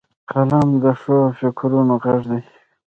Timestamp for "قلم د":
0.29-0.85